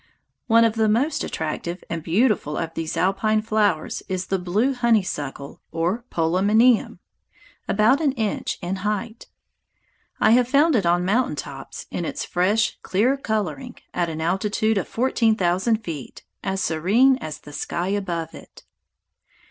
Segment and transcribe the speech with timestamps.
[0.47, 5.61] One of the most attractive and beautiful of these alpine flowers is the blue honeysuckle
[5.71, 6.97] or polemonium,
[7.67, 9.27] about an inch in height.
[10.19, 14.79] I have found it on mountain tops, in its fresh, clear coloring, at an altitude
[14.79, 18.63] of fourteen thousand feet, as serene as the sky above it.